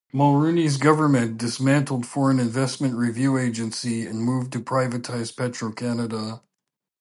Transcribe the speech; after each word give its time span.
Mulroney's 0.11 0.77
government 0.77 1.37
dismantled 1.37 2.07
Foreign 2.07 2.39
Investment 2.39 2.95
Review 2.95 3.37
Agency 3.37 4.03
and 4.07 4.19
moved 4.23 4.51
to 4.53 4.59
privatize 4.59 5.37
Petro-Canada. 5.37 6.41